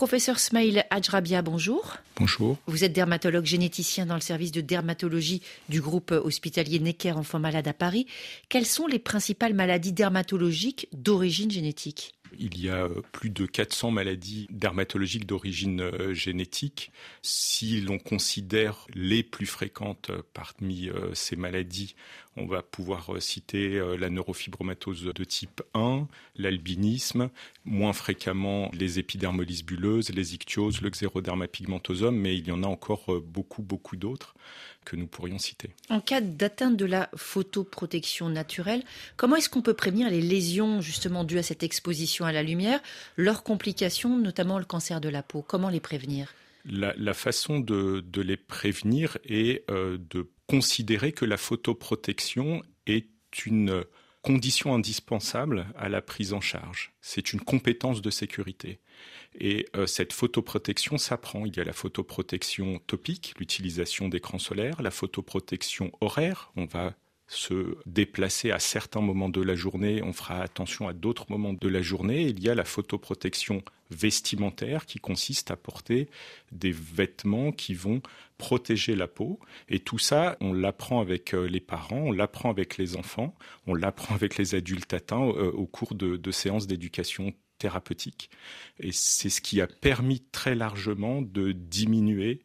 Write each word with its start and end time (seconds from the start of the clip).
Professeur 0.00 0.38
Smail 0.38 0.82
Ajrabia, 0.88 1.42
bonjour. 1.42 1.98
Bonjour. 2.16 2.56
Vous 2.66 2.84
êtes 2.84 2.94
dermatologue 2.94 3.44
généticien 3.44 4.06
dans 4.06 4.14
le 4.14 4.22
service 4.22 4.50
de 4.50 4.62
dermatologie 4.62 5.42
du 5.68 5.82
groupe 5.82 6.12
hospitalier 6.12 6.78
Necker 6.78 7.12
Enfants 7.12 7.38
Malades 7.38 7.68
à 7.68 7.74
Paris. 7.74 8.06
Quelles 8.48 8.64
sont 8.64 8.86
les 8.86 8.98
principales 8.98 9.52
maladies 9.52 9.92
dermatologiques 9.92 10.88
d'origine 10.94 11.50
génétique? 11.50 12.14
Il 12.38 12.60
y 12.60 12.68
a 12.68 12.84
euh, 12.84 13.02
plus 13.12 13.30
de 13.30 13.46
400 13.46 13.90
maladies 13.90 14.46
dermatologiques 14.50 15.26
d'origine 15.26 15.80
euh, 15.80 16.14
génétique. 16.14 16.92
Si 17.22 17.80
l'on 17.80 17.98
considère 17.98 18.86
les 18.94 19.22
plus 19.22 19.46
fréquentes 19.46 20.10
euh, 20.10 20.22
parmi 20.34 20.90
ces 21.14 21.36
maladies, 21.36 21.94
on 22.36 22.46
va 22.46 22.62
pouvoir 22.62 23.20
citer 23.20 23.80
la 23.98 24.08
neurofibromatose 24.08 25.04
de 25.04 25.24
type 25.24 25.62
1, 25.74 26.06
l'albinisme, 26.36 27.28
moins 27.64 27.92
fréquemment 27.92 28.70
les 28.72 28.98
épidermolyses 28.98 29.64
bulleuses, 29.64 30.10
les 30.10 30.34
ictioses, 30.34 30.80
le 30.80 30.90
xéroderma 30.90 31.48
pigmentosum, 31.48 32.16
mais 32.16 32.36
il 32.36 32.46
y 32.46 32.52
en 32.52 32.62
a 32.62 32.66
encore 32.66 33.20
beaucoup, 33.20 33.62
beaucoup 33.62 33.96
d'autres 33.96 34.34
que 34.84 34.96
nous 34.96 35.06
pourrions 35.06 35.38
citer. 35.38 35.70
En 35.88 36.00
cas 36.00 36.20
d'atteinte 36.20 36.76
de 36.76 36.86
la 36.86 37.10
photoprotection 37.14 38.28
naturelle, 38.28 38.82
comment 39.16 39.36
est-ce 39.36 39.50
qu'on 39.50 39.62
peut 39.62 39.74
prévenir 39.74 40.10
les 40.10 40.22
lésions 40.22 40.80
justement 40.80 41.24
dues 41.24 41.38
à 41.38 41.42
cette 41.42 41.62
exposition 41.62 42.24
la 42.32 42.42
lumière, 42.42 42.80
leurs 43.16 43.42
complications, 43.42 44.18
notamment 44.18 44.58
le 44.58 44.64
cancer 44.64 45.00
de 45.00 45.08
la 45.08 45.22
peau 45.22 45.42
Comment 45.46 45.68
les 45.68 45.80
prévenir? 45.80 46.34
La, 46.64 47.14
façon 47.14 47.58
de, 47.58 48.04
les 48.20 48.36
prévenir 48.36 49.16
est 49.24 49.64
euh, 49.70 49.98
de 49.98 50.30
considérer 50.46 51.12
que 51.12 51.24
la 51.24 51.38
photoprotection 51.38 52.62
est 52.86 53.08
une 53.46 53.84
condition 54.22 54.74
indispensable 54.74 55.66
à 55.76 55.88
la 55.88 56.02
prise 56.02 56.32
en 56.32 56.40
charge. 56.40 56.92
C'est 57.00 57.32
une 57.32 57.40
compétence 57.40 58.02
de 58.02 58.10
sécurité. 58.10 58.80
Et 59.38 59.66
euh, 59.76 59.86
cette 59.86 60.12
photoprotection 60.12 60.98
s'apprend. 60.98 61.46
Il 61.46 61.56
y 61.56 61.60
a 61.60 61.64
la 61.64 61.72
photoprotection 61.72 62.80
topique, 62.86 63.34
l'utilisation 63.38 64.08
d'écrans 64.08 64.38
solaires, 64.38 64.82
la 64.82 64.90
photoprotection 64.90 65.92
horaire. 66.00 66.52
On 66.56 66.66
va 66.66 66.94
se 67.30 67.76
déplacer 67.86 68.50
à 68.50 68.58
certains 68.58 69.00
moments 69.00 69.28
de 69.28 69.40
la 69.40 69.54
journée, 69.54 70.02
on 70.02 70.12
fera 70.12 70.42
attention 70.42 70.88
à 70.88 70.92
d'autres 70.92 71.26
moments 71.30 71.52
de 71.52 71.68
la 71.68 71.80
journée. 71.80 72.22
Il 72.22 72.42
y 72.42 72.48
a 72.48 72.56
la 72.56 72.64
photoprotection 72.64 73.62
vestimentaire 73.92 74.84
qui 74.84 74.98
consiste 74.98 75.52
à 75.52 75.56
porter 75.56 76.08
des 76.50 76.72
vêtements 76.72 77.52
qui 77.52 77.74
vont 77.74 78.02
protéger 78.36 78.96
la 78.96 79.06
peau. 79.06 79.38
Et 79.68 79.78
tout 79.78 79.98
ça, 79.98 80.36
on 80.40 80.52
l'apprend 80.52 81.00
avec 81.00 81.32
euh, 81.32 81.46
les 81.46 81.60
parents, 81.60 82.02
on 82.06 82.12
l'apprend 82.12 82.50
avec 82.50 82.78
les 82.78 82.96
enfants, 82.96 83.36
on 83.68 83.74
l'apprend 83.74 84.16
avec 84.16 84.36
les 84.36 84.56
adultes 84.56 84.92
atteints 84.92 85.28
euh, 85.28 85.52
au 85.52 85.66
cours 85.66 85.94
de, 85.94 86.30
séances 86.32 86.66
d'éducation 86.66 87.32
thérapeutique. 87.58 88.28
Et 88.80 88.90
c'est 88.90 89.30
ce 89.30 89.40
qui 89.40 89.60
a 89.60 89.68
permis 89.68 90.20
très 90.32 90.56
largement 90.56 91.22
de 91.22 91.52
diminuer 91.52 92.40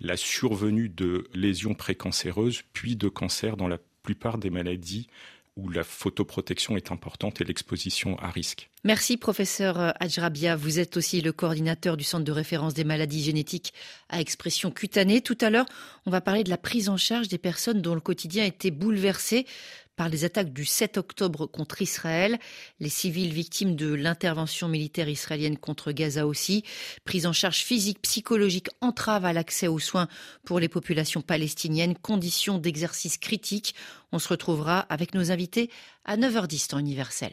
la 0.00 0.16
survenue 0.16 0.88
de 0.88 1.26
lésions 1.34 1.74
précancéreuses, 1.74 2.62
puis 2.72 2.94
de 2.94 3.08
cancer 3.08 3.56
dans 3.56 3.66
la 3.66 3.78
plupart 4.08 4.38
des 4.38 4.48
maladies 4.48 5.06
où 5.58 5.68
la 5.68 5.84
photoprotection 5.84 6.78
est 6.78 6.90
importante 6.92 7.42
et 7.42 7.44
l'exposition 7.44 8.18
à 8.20 8.30
risque. 8.30 8.70
Merci 8.84 9.18
professeur 9.18 9.92
Ajrabia. 10.00 10.56
Vous 10.56 10.78
êtes 10.78 10.96
aussi 10.96 11.20
le 11.20 11.32
coordinateur 11.32 11.98
du 11.98 12.04
Centre 12.04 12.24
de 12.24 12.32
référence 12.32 12.72
des 12.72 12.84
maladies 12.84 13.22
génétiques 13.22 13.74
à 14.08 14.22
expression 14.22 14.70
cutanée. 14.70 15.20
Tout 15.20 15.36
à 15.42 15.50
l'heure, 15.50 15.66
on 16.06 16.10
va 16.10 16.22
parler 16.22 16.42
de 16.42 16.48
la 16.48 16.56
prise 16.56 16.88
en 16.88 16.96
charge 16.96 17.28
des 17.28 17.36
personnes 17.36 17.82
dont 17.82 17.94
le 17.94 18.00
quotidien 18.00 18.44
a 18.44 18.46
été 18.46 18.70
bouleversé 18.70 19.44
par 19.98 20.08
les 20.08 20.24
attaques 20.24 20.52
du 20.52 20.64
7 20.64 20.96
octobre 20.96 21.46
contre 21.46 21.82
Israël, 21.82 22.38
les 22.78 22.88
civils 22.88 23.32
victimes 23.32 23.74
de 23.74 23.92
l'intervention 23.92 24.68
militaire 24.68 25.08
israélienne 25.08 25.58
contre 25.58 25.90
Gaza 25.90 26.24
aussi, 26.24 26.62
prise 27.04 27.26
en 27.26 27.32
charge 27.32 27.58
physique, 27.58 28.00
psychologique, 28.02 28.68
entrave 28.80 29.24
à 29.24 29.32
l'accès 29.32 29.66
aux 29.66 29.80
soins 29.80 30.06
pour 30.44 30.60
les 30.60 30.68
populations 30.68 31.20
palestiniennes, 31.20 31.98
conditions 31.98 32.58
d'exercice 32.58 33.18
critiques. 33.18 33.74
On 34.12 34.20
se 34.20 34.28
retrouvera 34.28 34.78
avec 34.78 35.14
nos 35.14 35.32
invités 35.32 35.68
à 36.04 36.16
9h10 36.16 36.68
temps 36.68 36.78
universel. 36.78 37.32